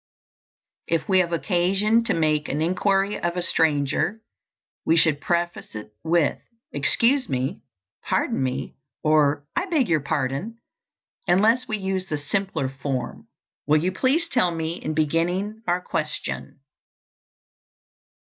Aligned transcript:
If 0.87 1.07
we 1.07 1.19
have 1.19 1.31
occasion 1.31 2.03
to 2.05 2.15
make 2.15 2.49
an 2.49 2.59
inquiry 2.59 3.19
of 3.21 3.37
a 3.37 3.43
stranger, 3.43 4.21
we 4.83 4.97
should 4.97 5.21
preface 5.21 5.75
it 5.75 5.91
with, 6.03 6.39
"Excuse 6.71 7.29
me," 7.29 7.61
"Pardon 8.01 8.41
me," 8.41 8.73
or, 9.03 9.45
"I 9.55 9.67
beg 9.67 9.89
your 9.89 9.99
pardon," 9.99 10.57
unless 11.27 11.67
we 11.67 11.77
use 11.77 12.07
the 12.07 12.17
simpler 12.17 12.67
form, 12.67 13.27
"Will 13.67 13.77
you 13.77 13.91
please 13.91 14.27
tell 14.27 14.49
me," 14.49 14.77
in 14.81 14.95
beginning 14.95 15.61
our 15.67 15.81
question. 15.81 16.61